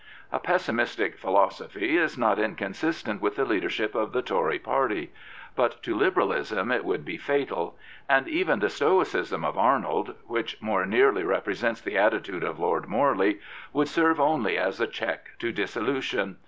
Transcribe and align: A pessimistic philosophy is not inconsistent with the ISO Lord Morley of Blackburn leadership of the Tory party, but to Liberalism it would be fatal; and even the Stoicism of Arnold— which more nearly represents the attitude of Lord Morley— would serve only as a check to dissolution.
A 0.31 0.39
pessimistic 0.39 1.15
philosophy 1.19 1.95
is 1.95 2.17
not 2.17 2.39
inconsistent 2.39 3.21
with 3.21 3.35
the 3.35 3.43
ISO 3.43 3.49
Lord 3.49 3.49
Morley 3.49 3.65
of 3.65 3.91
Blackburn 3.91 3.91
leadership 3.91 3.93
of 3.95 4.11
the 4.13 4.21
Tory 4.23 4.57
party, 4.57 5.11
but 5.55 5.83
to 5.83 5.93
Liberalism 5.95 6.71
it 6.71 6.83
would 6.83 7.05
be 7.05 7.17
fatal; 7.17 7.77
and 8.09 8.27
even 8.27 8.57
the 8.57 8.69
Stoicism 8.71 9.45
of 9.45 9.59
Arnold— 9.59 10.15
which 10.35 10.59
more 10.59 10.87
nearly 10.87 11.21
represents 11.23 11.81
the 11.81 11.99
attitude 11.99 12.43
of 12.43 12.57
Lord 12.57 12.87
Morley— 12.87 13.41
would 13.73 13.87
serve 13.89 14.19
only 14.19 14.57
as 14.57 14.81
a 14.81 14.87
check 14.87 15.37
to 15.37 15.51
dissolution. 15.51 16.37